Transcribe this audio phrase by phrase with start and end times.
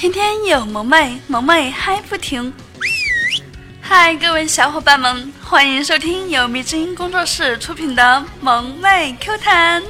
[0.00, 2.50] 天天有萌妹，萌妹嗨不停。
[3.82, 8.02] 嗨，各位小伙伴们，欢迎收听由迷之音工作室出品的
[8.40, 9.82] 《萌妹 Q 弹》。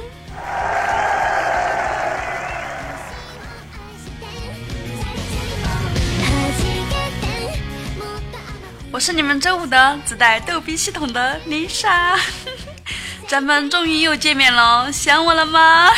[8.91, 12.19] 我是你们周五的自带逗逼系统的 Lisa，
[13.29, 15.89] 咱们终于又见面了，想我了吗？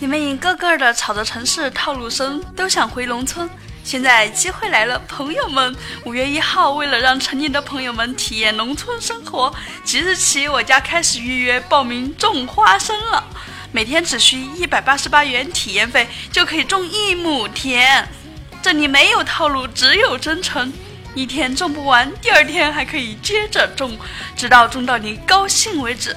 [0.00, 3.50] 你们一个个的吵着城市套路深，都想回农村。
[3.82, 5.74] 现在机会来了，朋友们！
[6.04, 13.24] 五月一号，为了让城里的朋友们体验农村生活，即日起我家开始预约报名种花生了。
[13.72, 18.08] 每天只需一百八十八元体验费，就可以种一亩田。
[18.62, 20.72] 这里没有套路，只有真诚。
[21.14, 23.98] 一天种不完，第二天还可以接着种，
[24.36, 26.14] 直到种到你高兴为止。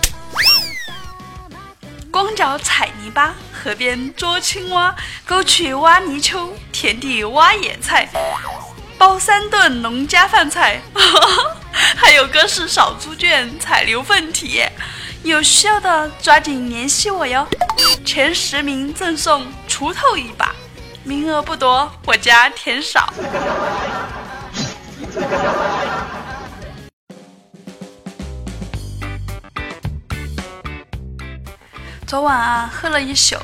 [2.12, 3.34] 光脚踩泥巴，
[3.64, 8.10] 河边捉青蛙，沟渠挖泥鳅，田地挖野菜，
[8.98, 10.82] 包三顿农家饭菜，
[11.96, 14.72] 还有各式少猪圈、采牛粪体验。
[15.24, 17.48] 有需要的抓紧联系我哟，
[18.04, 20.56] 前十名赠送锄头一把，
[21.04, 23.14] 名额不多，我家田少。
[32.08, 33.38] 昨晚啊，喝了一宿，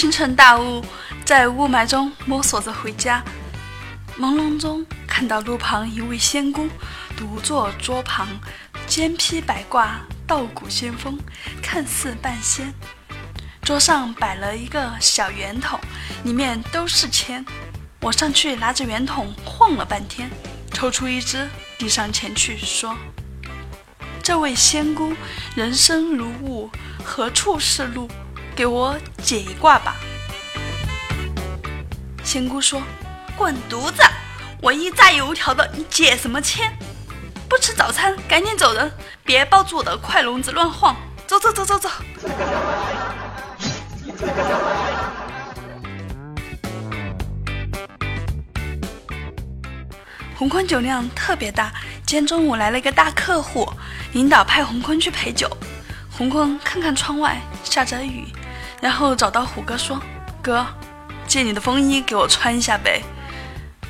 [0.00, 0.82] 清晨大雾，
[1.26, 3.22] 在雾霾中摸索着回家。
[4.18, 6.66] 朦胧中看到路旁一位仙姑，
[7.14, 8.26] 独坐桌旁，
[8.86, 11.18] 肩披白褂，道骨仙风，
[11.62, 12.72] 看似半仙。
[13.60, 15.78] 桌上摆了一个小圆筒，
[16.24, 17.44] 里面都是钱。
[18.00, 20.30] 我上去拿着圆筒晃了半天，
[20.72, 22.96] 抽出一只，递上前去，说
[24.24, 25.12] ：“这位仙姑，
[25.54, 26.70] 人生如雾。”
[27.04, 28.08] 何处是路？
[28.54, 29.96] 给我解一卦吧。
[32.22, 32.82] 仙姑说
[33.36, 34.02] ：“滚犊子！
[34.60, 36.70] 我一炸油条的，你解什么签？
[37.48, 38.92] 不吃早餐，赶紧走人，
[39.24, 40.94] 别抱住我的快笼子乱晃。
[41.26, 41.88] 走走走走走。”
[50.36, 51.70] 红坤酒量特别大，
[52.06, 53.70] 今天中午来了一个大客户，
[54.12, 55.50] 领导派红坤去陪酒。
[56.10, 58.26] 红坤看看窗外下着雨，
[58.80, 60.00] 然后找到虎哥说
[60.42, 60.66] ：“哥，
[61.26, 63.02] 借你的风衣给我穿一下呗。”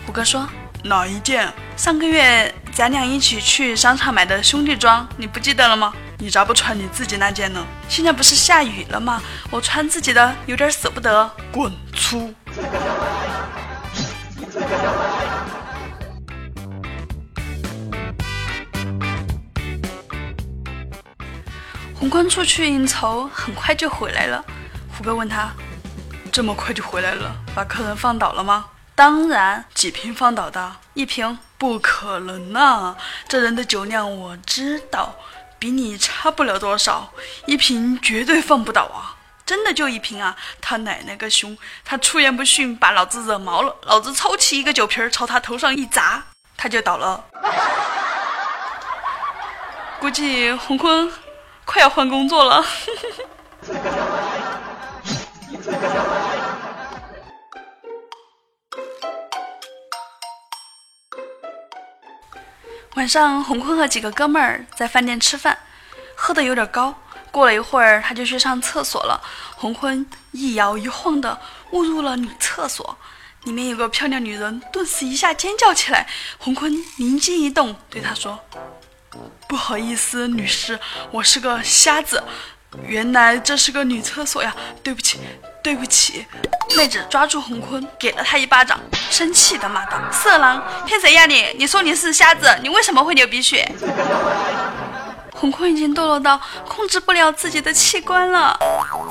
[0.04, 0.48] 虎哥说
[0.82, 1.52] ：“哪一件？
[1.76, 5.92] 上个月咱俩一起去商场买的兄弟装，你不记得了吗？
[6.18, 7.64] 你咋不穿你自己那件呢？
[7.88, 9.22] 现在不是下雨了吗？
[9.50, 11.30] 我穿自己的有点舍不得。
[11.52, 12.34] 滚粗！”
[21.94, 24.44] 洪坤出去应酬，很快就回来了。
[25.00, 25.50] 虎哥问他
[26.30, 29.64] ：“这么快就回来了，把客人放倒了吗？”“当然。
[29.72, 31.38] ”“几瓶放倒的？”“一瓶。
[31.56, 32.94] ”“不可能啊！
[33.26, 35.14] 这人的酒量我知道，
[35.58, 37.14] 比你差不了多少，
[37.46, 39.16] 一瓶绝对放不倒啊
[39.46, 41.56] ！”“真的就一瓶啊！”“他奶奶个熊！
[41.82, 46.22] 他出言不逊，把老子惹毛了，老子抄起一个酒瓶朝他头上一砸，
[46.58, 47.24] 他就倒了。”
[49.98, 51.10] 估计洪坤。
[51.64, 52.62] 快要换工作了。
[62.96, 65.58] 晚上，洪坤和几个哥们儿在饭店吃饭，
[66.14, 66.94] 喝的有点高。
[67.30, 69.22] 过了一会儿，他就去上厕所了。
[69.56, 71.40] 洪坤一摇一晃的
[71.70, 72.98] 误入了女厕所，
[73.44, 76.08] 里面有个漂亮女人，顿时一下尖叫起来。
[76.38, 78.38] 洪坤灵机一动，对她说。
[79.48, 80.78] 不好意思，女士，
[81.12, 82.22] 我是个瞎子，
[82.86, 85.18] 原来这是个女厕所呀，对不起，
[85.62, 86.26] 对不起。
[86.76, 88.78] 妹子抓住洪坤，给了他一巴掌，
[89.10, 91.54] 生气的骂道：“色狼，骗谁呀你？
[91.58, 93.68] 你说你是瞎子，你为什么会流鼻血？”
[95.34, 98.56] 洪坤已经堕落到控制不了自己的器官了，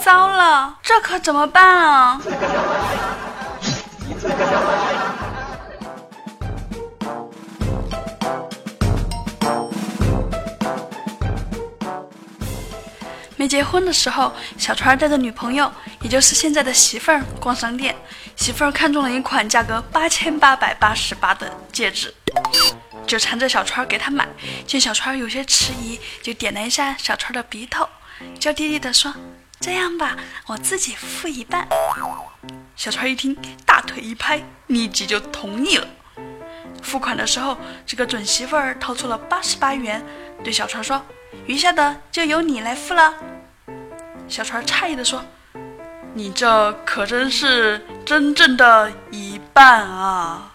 [0.02, 2.22] 糟了，这可怎么办啊？
[13.40, 15.72] 没结婚的时候，小川带着女朋友，
[16.02, 17.96] 也就是现在的媳妇儿逛商店。
[18.36, 22.14] 媳妇儿看中了一款价格八千八百八十八的戒指，
[23.08, 24.28] 就缠着小川给他买。
[24.68, 27.88] 见小川有些迟疑，就点了一下小川的鼻头，
[28.38, 29.14] 娇滴滴地说
[29.62, 31.66] ：“这样吧，我自己付一半。”
[32.76, 35.88] 小川一听，大腿一拍，立即就同意了。
[36.84, 40.06] 付款的时候，这个准媳妇儿掏出了八十八元，
[40.44, 41.02] 对小川说
[41.46, 43.14] ：“余下的就由你来付了。”
[44.28, 45.24] 小川诧异地说
[46.14, 50.52] ：“你这可真是真正的一半啊！”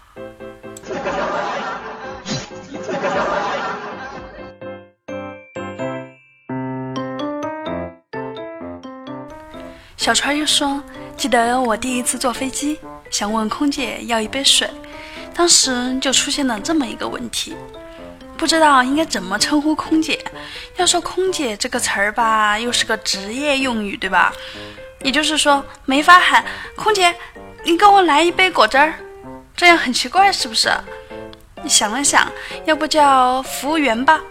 [9.97, 10.83] 小川又说
[11.17, 12.79] ：“记得我第一次坐飞机，
[13.09, 14.69] 想问空姐要一杯水，
[15.33, 17.55] 当时就出现了这么一个问题，
[18.37, 20.23] 不知道应该怎么称呼空姐。
[20.77, 24.33] 要说空姐这个词儿吧，又是个职业用语，对吧？
[25.01, 26.43] 也就是说，没法喊
[26.75, 27.15] 空姐，
[27.63, 28.93] 你给我来一杯果汁儿，
[29.55, 30.71] 这样很奇怪，是不是？
[31.63, 32.31] 你想了想，
[32.65, 34.21] 要不叫服务员吧？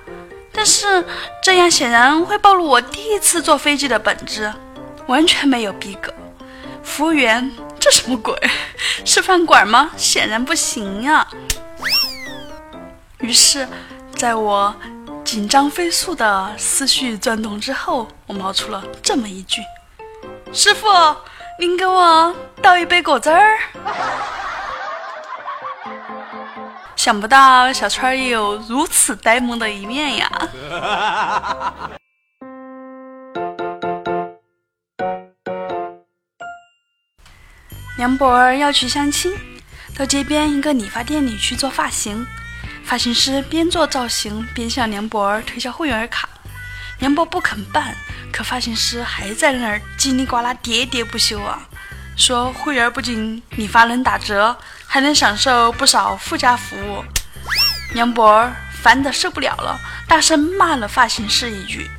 [0.52, 1.04] 但是
[1.42, 4.52] 这样显然会暴露我第一次坐飞机的本质。”
[5.06, 6.10] 完全没有逼格，
[6.82, 8.34] 服务员，这什么鬼？
[9.04, 9.90] 是饭馆吗？
[9.98, 11.28] 显然不行呀。
[13.18, 13.68] 于是，
[14.16, 14.74] 在我
[15.24, 19.60] 紧张飞速的思绪转动之后，我冒出了这么一句
[20.52, 20.86] ：“师傅，
[21.58, 22.32] 您给我
[22.62, 23.58] 倒一杯果汁儿。”
[26.96, 30.48] 想不到小川也有如此呆萌的一面呀。
[37.98, 39.36] 梁博儿要去相亲，
[39.98, 42.26] 到街边一个理发店里去做发型。
[42.84, 46.28] 发型师边做造型边向梁博儿推销会员卡，
[46.98, 47.96] 梁博不肯办，
[48.32, 51.66] 可发型师还在那儿叽里呱啦喋喋不休啊，
[52.16, 57.04] 说会员不仅理发能打折，还能享受不少附加服务。
[57.94, 58.52] 梁博儿
[58.82, 61.90] 烦得受不了了，大声骂了发型师一句。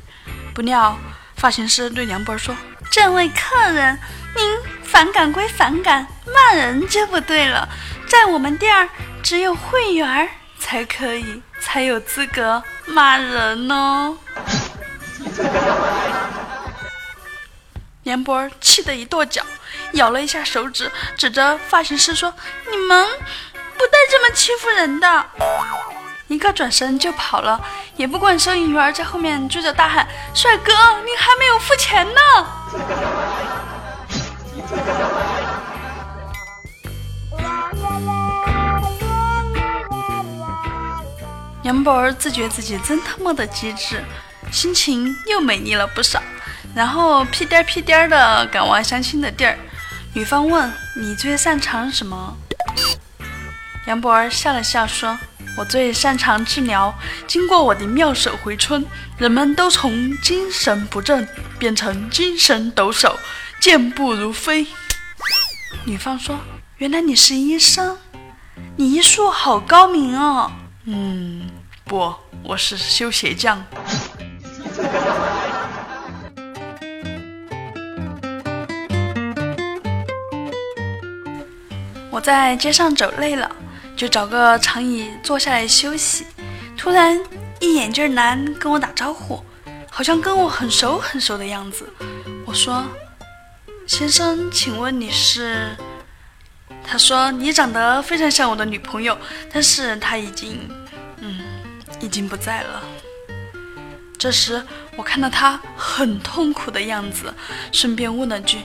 [0.54, 0.98] 不料
[1.36, 2.56] 发型师对梁博儿说
[2.90, 3.98] ：“这位客人，
[4.34, 7.68] 您。”反感归反感，骂人就不对了。
[8.06, 8.88] 在我们店儿，
[9.20, 10.30] 只有会员
[10.66, 14.18] 才可以，才有资格骂人呢。
[18.02, 19.44] 梁博气得一跺脚，
[19.92, 22.34] 咬了一下手指，指着发型师说
[22.68, 23.06] ：“你们
[23.78, 25.24] 不带这么欺负人的！”
[26.26, 27.64] 一个转身就跑了，
[27.94, 30.04] 也不管收银员在后面追着大喊
[30.34, 30.72] ：“帅哥，
[31.04, 32.20] 你还没有付钱呢！”
[41.66, 44.00] 杨宝儿自觉自己真他妈的机智，
[44.52, 46.22] 心情又美丽了不少。
[46.76, 49.58] 然后屁颠屁颠的赶往相亲的地儿。
[50.14, 52.36] 女方问：“你最擅长什么？”
[53.88, 55.18] 杨博儿笑了笑说
[55.58, 56.94] ：“我最擅长治疗。
[57.26, 58.86] 经过我的妙手回春，
[59.18, 61.28] 人们都从精神不振
[61.58, 63.12] 变成精神抖擞。”
[63.58, 64.68] 健步如飞。
[65.84, 66.38] 女方说
[66.78, 67.98] ：“原来你是医生，
[68.76, 70.52] 你医术好高明哦。
[70.88, 71.50] ”“嗯，
[71.86, 72.12] 不，
[72.42, 73.64] 我是修鞋匠。”
[82.10, 83.48] 我在街上走累了，
[83.96, 86.26] 就找个长椅坐下来休息。
[86.76, 87.16] 突然，
[87.60, 89.40] 一眼镜男跟我打招呼，
[89.88, 91.88] 好像跟我很熟很熟的样子。
[92.44, 92.82] 我说。
[93.86, 95.76] 先生，请问你是？
[96.84, 99.16] 他说你长得非常像我的女朋友，
[99.52, 100.68] 但是她已经，
[102.00, 102.82] 已经不在了。
[104.18, 104.64] 这时
[104.96, 107.34] 我看到他很痛苦的样子，
[107.72, 108.60] 顺便问了句：“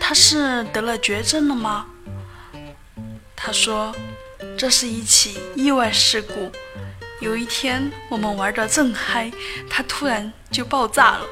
[0.00, 1.86] 他是得了绝症了吗？”
[3.36, 3.94] 他说
[4.58, 6.50] ：“这是一起意外事故。
[7.20, 9.30] 有一天我们玩的正嗨，
[9.68, 11.26] 他突然就爆炸了。”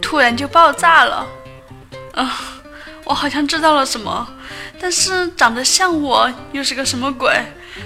[0.00, 1.26] 突然就爆炸了，
[2.14, 2.60] 啊！
[3.04, 4.28] 我好像知道了什么，
[4.80, 7.30] 但是长得像我又是个什么鬼？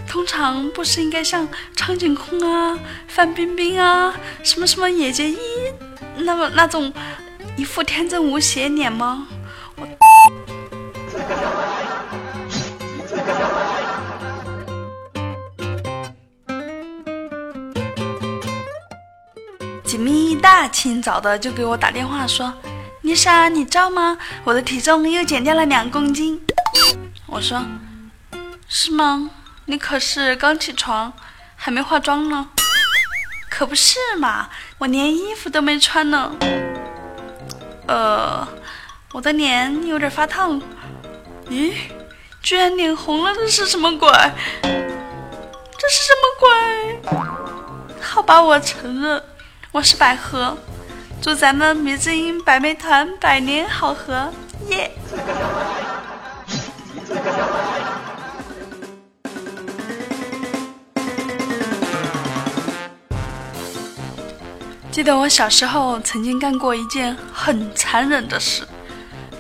[0.09, 5.39] 通常不是应该像苍井空啊、范冰冰啊、什么什么野结衣
[6.17, 6.93] 那么那种
[7.57, 9.27] 一副天真无邪脸吗？
[9.77, 9.87] 我。
[19.85, 22.53] 几米一大清早的就给我打电话说
[23.03, 24.17] ：“丽莎，你知道吗？
[24.45, 26.41] 我的体重又减掉了两公斤。”
[27.27, 27.63] 我说
[28.69, 29.31] ：“是吗？
[29.67, 31.13] 你可是刚起床，
[31.57, 32.49] 还没化妆呢。
[33.51, 36.33] ”“可不是嘛，我连衣服都没穿呢。
[37.89, 38.47] ”“呃，
[39.13, 40.61] 我的脸有点发烫。
[41.49, 41.73] ”“咦，
[42.43, 44.09] 居然脸红了，这是什么鬼？
[44.63, 46.49] 这是什么鬼
[48.01, 49.23] ？”“好吧，我承认。”
[49.73, 50.57] 我是百合，
[51.21, 54.33] 祝咱们迷之音百媚团百年好合，
[54.69, 54.93] 耶！
[64.91, 68.63] 记得我小时候曾经干过一件很残忍的事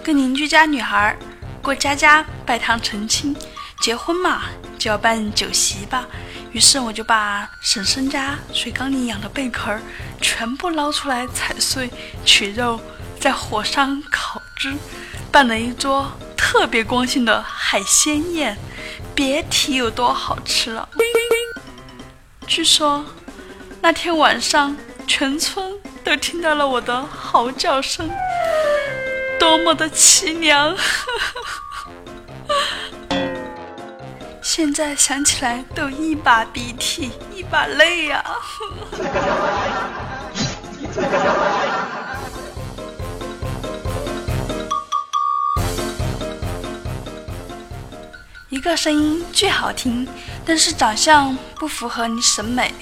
[0.02, 1.16] 跟邻居家女孩
[1.62, 3.34] 过家家拜堂成亲
[3.80, 4.42] 结婚嘛
[4.76, 6.06] 就要办酒席吧。
[6.54, 9.80] 于是我就把婶婶家水缸里养的贝壳儿
[10.20, 11.90] 全部捞出来踩碎
[12.24, 12.80] 取肉
[13.18, 14.74] 在火上烤汁
[15.32, 16.10] 办了一桌
[16.46, 18.54] 特别光鲜的海鲜宴，
[19.14, 20.86] 别提有多好吃了。
[22.46, 23.02] 据说
[23.80, 24.76] 那天晚上。
[25.06, 28.10] 全村都听到了我的嚎叫声，
[29.38, 30.74] 多么的凄凉！
[34.40, 38.24] 现在想起来都一把鼻涕一把泪呀！
[48.54, 50.06] 一个声音巨好听，
[50.46, 52.72] 但是长相不符合你审美。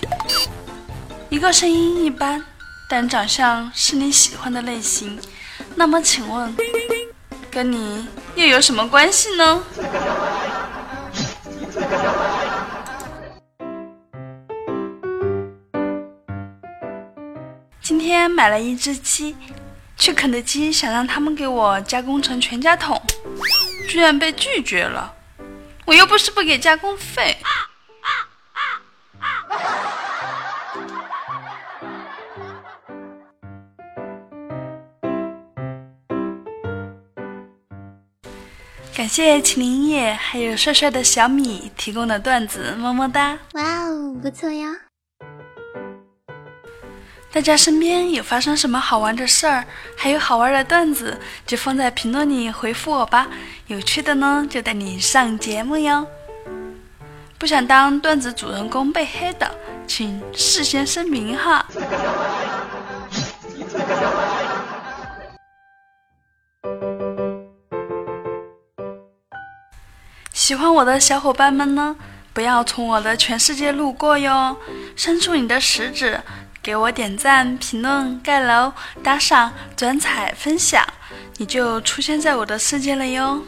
[1.31, 2.45] 一个声音一般，
[2.91, 5.19] 但长相是你喜欢的类型，
[5.75, 6.55] 那么请问，
[7.51, 9.63] 跟你又有什么关系呢？
[17.81, 19.35] 今天买了一只鸡，
[19.97, 23.01] 去肯德基想让他们给我加工成全家桶，
[23.89, 25.15] 居然被拒绝了。
[25.85, 27.37] 我又不是不给加工费。
[38.95, 43.39] 感谢麒麟叶还有帅帅的小米提供的段子，么么哒！
[43.55, 44.69] 哇哦，不错呀！
[47.33, 49.65] 大家身边有发生什么好玩的事儿，
[49.97, 53.27] 还有好玩的段子，就放在评论里回复我吧。
[53.69, 56.07] 有趣的呢，就带你上节目哟。
[57.39, 59.51] 不想当段子主人公被黑的，
[59.87, 61.67] 请事先声明哈。
[70.35, 71.97] 喜欢我的小伙伴们呢，
[72.35, 74.55] 不要从我的全世界路过哟，
[74.95, 76.21] 伸出你的食指，
[76.63, 80.87] 给我点赞、评论、盖楼、打赏、转采、分享，
[81.39, 83.43] 你就出现在我的世界了哟。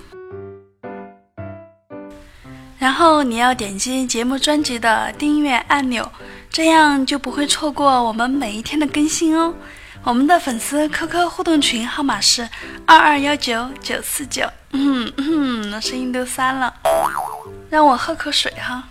[2.78, 6.10] 然后你要点击节目专辑的订阅按钮，
[6.50, 9.54] 这样就不会错过我们每一天的更新哦。
[10.02, 12.46] 我们的粉丝 QQ 互动群号码是
[12.84, 14.44] 二二幺九九四九。
[14.72, 16.74] 嗯嗯，声音都散了，
[17.70, 18.82] 让我喝口水哈。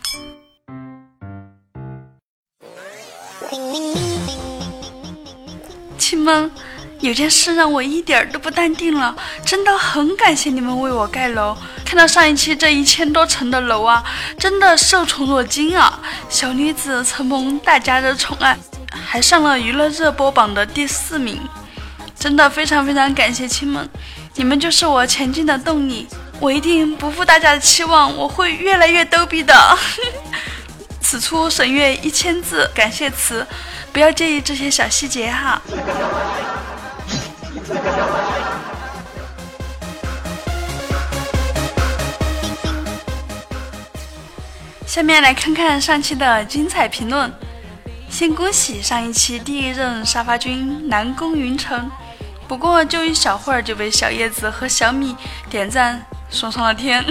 [6.23, 6.49] 们，
[7.01, 9.15] 有件事让我一点都不淡定了，
[9.45, 11.55] 真的很感谢你们为我盖楼。
[11.85, 14.03] 看到上一期这一千多层的楼啊，
[14.39, 15.99] 真的受宠若惊啊！
[16.29, 18.57] 小女子承蒙大家的宠爱。
[19.05, 21.39] 还上了娱乐热播榜的第四名，
[22.17, 23.89] 真的非常非常感谢亲们，
[24.35, 26.07] 你们就是我前进的动力，
[26.39, 29.53] 我一定不负大家的期望，我会越来越逗逼的。
[31.13, 33.45] 此处省略一千字感谢词，
[33.91, 35.61] 不要介意这些小细节哈。
[44.87, 47.31] 下面来看看上期的精彩评论。
[48.09, 51.91] 先恭喜上一期第一任沙发君南宫云城，
[52.47, 55.15] 不过就一小会儿就被小叶子和小米
[55.47, 57.05] 点赞送上了天。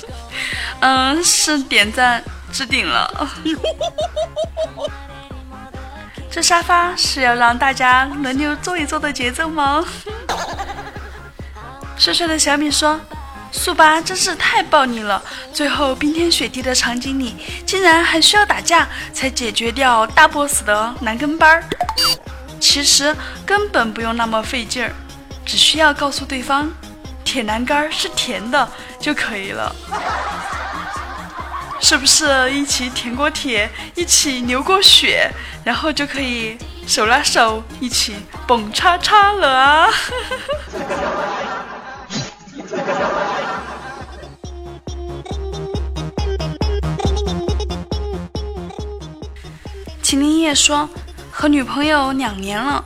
[0.80, 3.28] 嗯，是点赞置顶了。
[6.30, 9.82] 这沙发是要让大家轮流坐一坐的节奏吗？
[11.96, 13.00] 帅帅的小米说。
[13.52, 15.22] 速八真是太暴力了！
[15.50, 17.34] 最后冰天雪地的场景里，
[17.64, 21.64] 竟然还需要打架才解决掉大 boss 的男跟班儿。
[22.60, 24.92] 其实根本不用那么费劲儿，
[25.46, 26.70] 只需要告诉对方
[27.24, 28.68] 铁栏杆是甜的
[29.00, 29.74] 就可以了。
[31.80, 35.30] 是不是一起舔过铁，一起流过血，
[35.64, 38.16] 然后就可以手拉手一起
[38.46, 39.88] 蹦叉叉了啊？
[50.02, 50.88] 秦林叶说
[51.30, 52.84] ：“和女朋友两年了，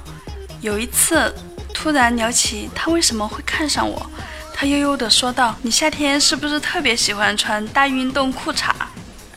[0.60, 1.34] 有一次
[1.72, 4.10] 突然聊起她为什么会看上我，
[4.60, 8.68] 他悠悠地说道：‘你夏天是不是特别喜欢穿大运动裤衩，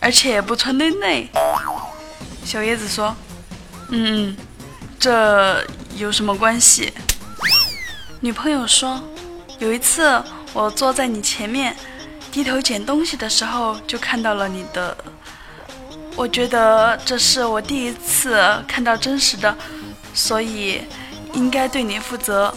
[0.01, 1.29] 而且不穿内内？’
[2.43, 3.15] 小叶子说
[3.87, 4.35] ：‘嗯，
[4.99, 5.65] 这
[5.95, 6.91] 有什么关系？’
[8.19, 9.01] 女朋友说
[9.59, 11.73] ：‘有一次我坐在你前面，
[12.29, 14.97] 低头捡东西的时候，就看到了你的。’”
[16.17, 19.55] 我觉得这是我第一次看到真实的
[20.13, 20.81] 所以
[21.31, 22.53] 应该对你负责。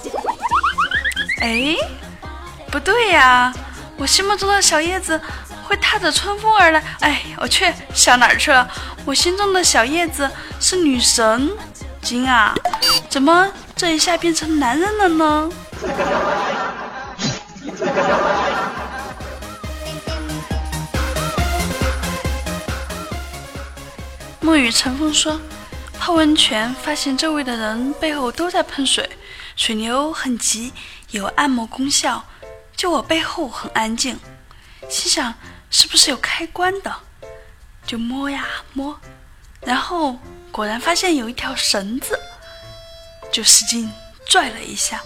[1.41, 1.77] 哎，
[2.77, 3.51] 不对呀，
[3.97, 5.19] 我心目中的小叶子
[5.65, 6.85] 会踏着春风而来。
[7.01, 8.69] 哎，我去，想哪儿去了？
[9.07, 10.31] 我心中的小叶子
[10.61, 11.51] 是女神
[12.03, 12.55] 金啊，
[13.09, 15.51] 怎么这一下变成男人了呢？
[24.43, 25.41] 沐雨晨风说
[25.99, 29.09] ：“泡温泉，发现周围的人背后都在喷水，
[29.57, 30.75] 水流很急，
[31.13, 32.23] 有按摩功效。
[32.77, 34.19] 就我背后很安静，
[34.89, 35.35] 心想
[35.71, 36.95] 是不是有开关的？
[37.87, 39.01] 就摸呀摸，
[39.61, 40.19] 然后
[40.53, 42.19] 果然发现有一条绳子，
[43.33, 43.91] 就使劲
[44.27, 45.01] 拽了一下，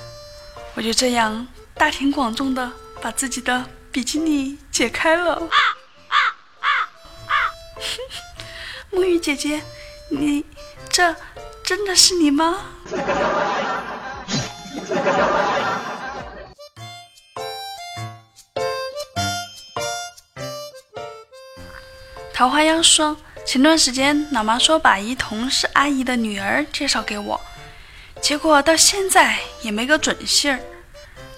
[0.74, 5.40] 我就这样大庭广众的把自己的比基尼解开了。
[8.90, 9.62] ”沐雨姐姐，
[10.10, 10.44] 你
[10.88, 11.14] 这
[11.62, 12.64] 真的是你吗？
[22.40, 27.38] 桃花妖说，前段时间老妈说把一同是阿姨的女儿介绍给我，
[28.22, 30.58] 结果到现在也没个准信儿。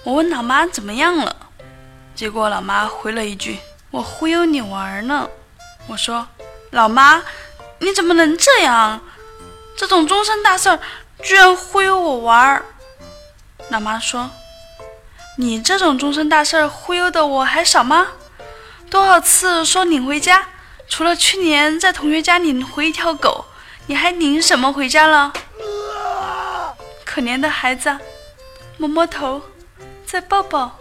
[0.05, 1.35] 我问老妈怎么样了，
[2.15, 3.59] 结果老妈回了一句
[3.91, 5.29] ：“我忽悠你玩呢。”
[5.87, 6.25] 我说
[6.71, 7.21] ：“老妈。”
[7.79, 9.01] 你怎么能这样？
[9.75, 10.79] 这种终身大事儿，
[11.21, 12.63] 居然忽悠我玩儿！
[13.67, 14.31] 老妈说
[15.37, 18.07] ：“你这种终身大事儿忽悠的我还少吗？
[18.89, 20.47] 多少次说领回家，
[20.95, 23.45] 除了去年在同学家领回一条狗，
[23.87, 25.33] 你还领什么回家了？
[27.03, 27.97] 可怜的孩子，
[28.77, 29.41] 摸摸头，
[30.05, 30.77] 再抱抱。”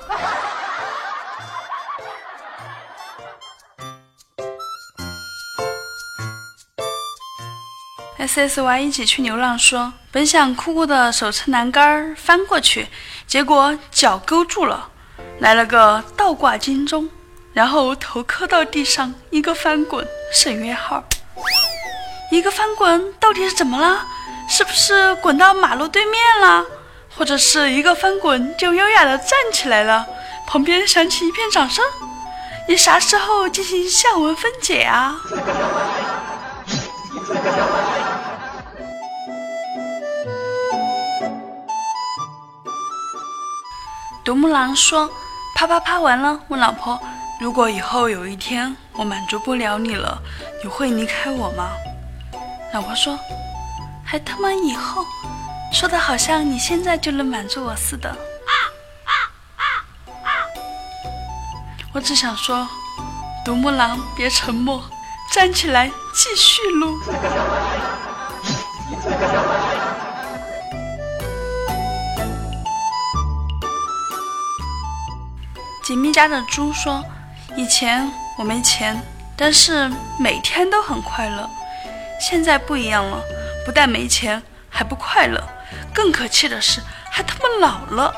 [8.18, 12.86] S S Y 一起去流浪说，本想酷酷的手撑栏杆翻过去，
[13.26, 14.90] 结果脚勾住了，
[15.38, 17.08] 来了个倒挂金钟，
[17.52, 21.04] 然后头磕到地上，一个翻滚，省略号。
[22.30, 24.06] 一个翻滚到底是怎么了？
[24.48, 26.64] 是不是滚到马路对面了？
[27.14, 30.06] 或者是一个翻滚就优雅的站起来了？
[30.46, 31.84] 旁边响起一片掌声。
[32.68, 35.20] 你啥时候进行下文分解啊？
[44.24, 45.10] 独木狼说
[45.54, 47.00] ：“啪啪啪完了，问老婆，
[47.42, 50.22] 如果以后有一天我满足不了你了，
[50.62, 51.70] 你会离开我吗？”
[52.72, 53.18] 老婆说
[54.06, 55.04] ：“还他妈以后，
[55.72, 58.16] 说的好像你现在就能满足我似的。”
[61.92, 62.64] 我只想说，
[63.44, 64.80] 独木狼别沉默，
[65.34, 66.96] 站起来继续撸。
[75.82, 77.04] 紧密家的猪说
[77.56, 79.00] ：“以前我没钱，
[79.36, 81.48] 但是每天都很快乐。
[82.18, 83.22] 现在不一样了，
[83.66, 85.42] 不但没钱，还不快乐。
[85.94, 88.14] 更可气的是，还他妈老了。”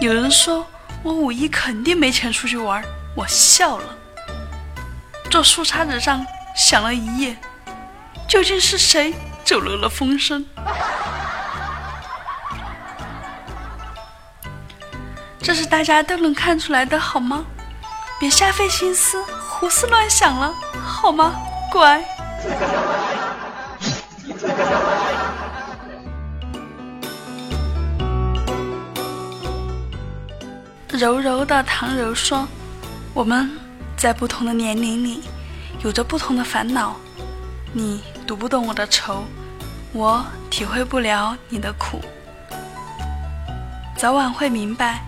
[0.00, 0.66] 有人说
[1.02, 2.82] 我五一肯定没钱出去玩，
[3.14, 3.84] 我笑了。
[5.30, 6.24] 坐树杈子上
[6.56, 7.36] 想了一夜，
[8.28, 10.44] 究竟是谁走漏了风声？
[15.40, 17.44] 这是大家都能看出来的，好吗？
[18.18, 20.52] 别瞎费心思、胡思乱想了，
[20.82, 21.36] 好吗？
[21.70, 22.02] 乖。
[30.88, 32.48] 柔柔的唐柔说
[33.12, 33.50] ：“我们
[33.98, 35.22] 在不同的年龄里，
[35.84, 36.96] 有着不同的烦恼。
[37.74, 39.24] 你读不懂我的愁，
[39.92, 42.00] 我体会不了你的苦。
[43.94, 45.04] 早晚会明白。”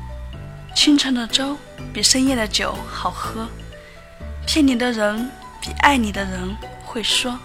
[0.79, 1.57] 清晨的粥
[1.93, 3.49] 比深夜的酒好喝，
[4.47, 5.29] 骗你的人
[5.61, 7.37] 比爱你的人会说。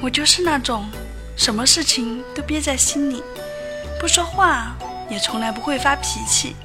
[0.00, 0.90] 我就是那种
[1.36, 3.22] 什么事情都憋在心里，
[4.00, 4.74] 不说话
[5.08, 6.56] 也从来不会发脾气，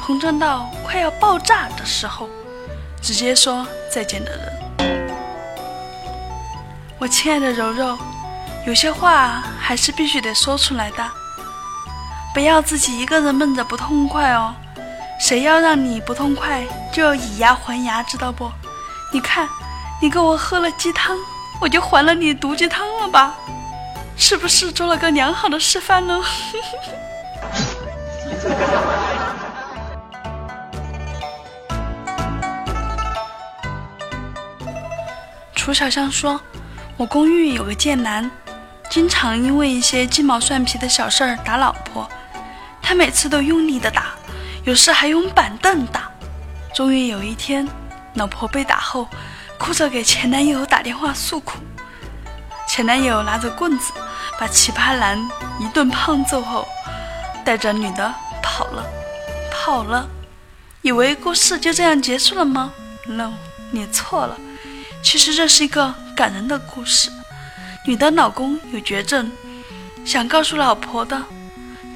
[0.00, 2.30] 膨胀到快要爆炸的时候，
[3.02, 5.20] 直接说再见的人。
[6.98, 7.98] 我亲爱的柔柔，
[8.66, 11.25] 有些话还是必须得说出来的。
[12.36, 14.54] 不要自己一个人闷着不痛快哦，
[15.18, 18.52] 谁要让你不痛快，就要以牙还牙，知道不？
[19.10, 19.48] 你看，
[20.02, 21.16] 你给我喝了鸡汤，
[21.62, 23.34] 我就还了你毒鸡汤了吧？
[24.18, 26.20] 是不是做了个良好的示范呢？
[35.54, 36.38] 楚小香说
[36.98, 38.30] ：“我公寓有个贱男，
[38.90, 42.06] 经常因为一些鸡毛蒜皮的小事儿打老婆，
[42.88, 44.14] 他每次都用力的打，
[44.62, 46.08] 有时还用板凳打。
[46.72, 47.66] 终于有一天，
[48.14, 49.08] 老婆被打后，
[49.58, 51.58] 哭着给前男友打电话诉苦。
[52.68, 53.92] 前男友拿着棍子，
[54.38, 55.18] 把奇葩男
[55.58, 56.64] 一顿胖揍后，
[57.44, 58.86] 带着女的跑了，
[59.50, 60.08] 跑了。
[60.82, 62.72] 以为故事就这样结束了吗
[63.04, 63.32] ？No，
[63.72, 64.38] 你错了。
[65.02, 67.10] 其实这是一个感人的故事。
[67.84, 69.32] 女的老公有绝症，
[70.04, 71.20] 想告诉老婆的，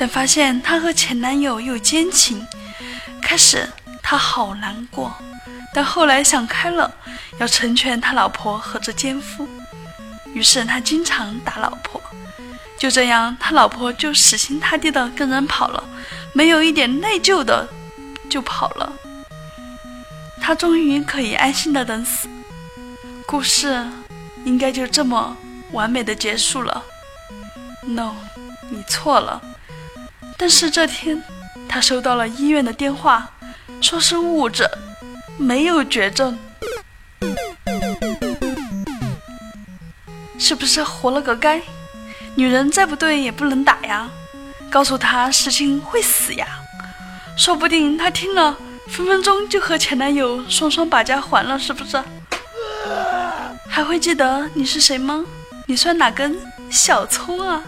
[0.00, 2.46] 但发现她和前男友有奸情。
[3.20, 3.68] 开始
[4.02, 5.14] 她好难过，
[5.74, 6.90] 但后来想开了，
[7.38, 9.46] 要成全他老婆和这奸夫。
[10.32, 12.00] 于是他经常打老婆，
[12.78, 15.84] 就这样，他老婆就死心塌地的跟人跑了，
[16.32, 17.68] 没有一点内疚的
[18.30, 18.90] 就跑了。
[20.40, 22.26] 他终于可以安心的等死，
[23.26, 23.84] 故事
[24.44, 25.36] 应该就这么
[25.72, 26.82] 完美的结束了。
[27.82, 28.14] No，
[28.70, 29.42] 你错了。
[30.40, 31.22] 但是这天，
[31.68, 33.31] 他收到了医院的电话，
[33.83, 34.66] 说是误诊，
[35.37, 36.38] 没有绝症。
[40.38, 41.61] 是不是活了个该？
[42.37, 44.09] 女人再不对也不能打呀！
[44.70, 46.46] 告诉她事情会死呀！
[47.37, 48.57] 说不定她听了，
[48.88, 52.03] 分分钟就和前男友双双把家还了，是不是？
[53.68, 55.22] 还会记得你是谁吗？
[55.66, 56.35] 你算哪根
[56.70, 57.62] 小葱啊？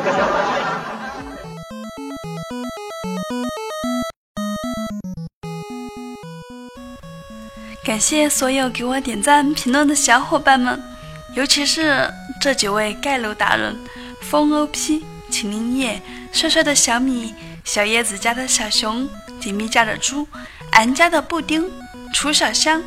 [7.84, 10.80] 感谢所有给我点赞、评论的小伙伴们，
[11.34, 12.08] 尤其是
[12.40, 13.76] 这几位盖楼达人：
[14.20, 17.34] 风 OP、秦林叶、帅帅的小米、
[17.64, 19.08] 小叶子家的小熊、
[19.40, 20.28] 锦觅家的猪、
[20.72, 21.68] 俺家的布丁、
[22.12, 22.80] 楚小香、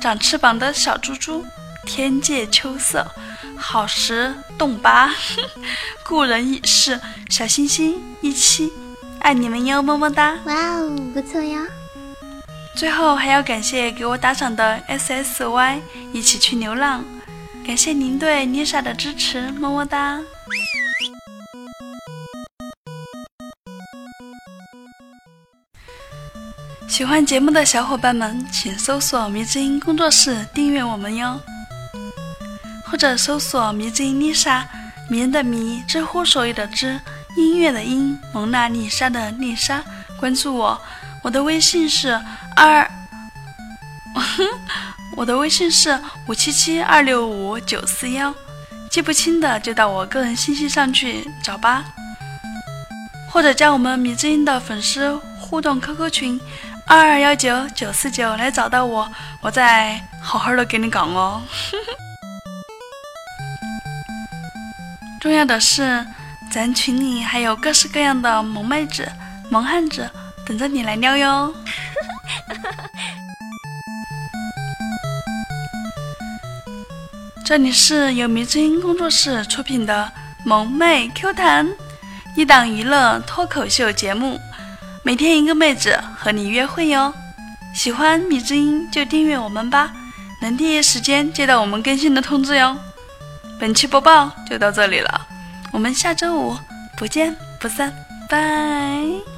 [0.00, 1.42] 长翅膀的小猪猪、
[1.86, 3.06] 天界秋色、
[3.60, 5.14] 好时冻巴、
[6.02, 8.72] 故人已逝、小星星一七，
[9.20, 10.38] 爱你们哟，么么哒！
[10.46, 11.60] 哇哦，不错呀。
[12.74, 15.80] 最后还要感谢给我打赏的 S S Y，
[16.12, 17.04] 一起去流浪，
[17.66, 20.20] 感谢您对 Lisa 的支持，么么哒！
[26.88, 31.40] 喜欢节目的小伙伴们，请搜索“迷之音工作室”订阅我们哟，
[32.90, 34.66] 或者搜索“迷之音丽莎
[35.08, 37.00] 迷人的迷，知乎所有的知，
[37.36, 39.82] 音乐的音，蒙娜丽莎的丽莎，
[40.18, 40.80] 关注我，
[41.22, 42.20] 我的微信是。
[42.56, 42.90] 二，
[45.16, 48.34] 我的微信是五七七二六五九四幺，
[48.90, 51.84] 记不清的就到我个人信息上去找吧，
[53.30, 56.40] 或者加我们迷之音的粉丝互动 QQ 群
[56.86, 59.08] 二二幺九九四九来找到我，
[59.40, 61.40] 我再好好的给你讲哦。
[65.20, 66.06] 重要的是，
[66.50, 69.06] 咱群里还有各式各样的萌妹子、
[69.50, 70.08] 萌汉子
[70.46, 71.54] 等着你来撩哟。
[77.44, 80.10] 这里是由迷之音工作室出品的
[80.42, 81.68] 萌妹 Q 弹，
[82.34, 84.40] 一档娱乐脱口秀节目，
[85.02, 87.12] 每天一个妹子和你约会哟。
[87.74, 89.92] 喜欢迷之音就订阅我们吧，
[90.40, 92.74] 能第一时间接到我们更新的通知哟。
[93.60, 95.26] 本期播报就到这里了，
[95.70, 96.56] 我们下周五
[96.96, 97.92] 不见不散，
[98.26, 99.29] 拜。